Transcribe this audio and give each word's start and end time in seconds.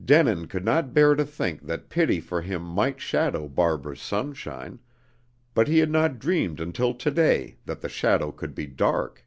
Denin 0.00 0.46
could 0.46 0.64
not 0.64 0.94
bear 0.94 1.16
to 1.16 1.24
think 1.24 1.62
that 1.62 1.88
pity 1.88 2.20
for 2.20 2.40
him 2.40 2.62
might 2.62 3.00
shadow 3.00 3.48
Barbara's 3.48 4.00
sunshine, 4.00 4.78
but 5.54 5.66
he 5.66 5.78
had 5.80 5.90
not 5.90 6.20
dreamed 6.20 6.60
until 6.60 6.94
to 6.94 7.10
day 7.10 7.56
that 7.64 7.80
the 7.80 7.88
shadow 7.88 8.30
could 8.30 8.54
be 8.54 8.68
dark. 8.68 9.26